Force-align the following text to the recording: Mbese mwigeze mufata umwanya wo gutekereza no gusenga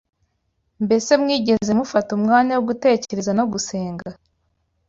Mbese 0.85 1.11
mwigeze 1.21 1.71
mufata 1.79 2.09
umwanya 2.19 2.53
wo 2.55 2.63
gutekereza 2.69 3.31
no 3.37 3.45
gusenga 3.51 4.07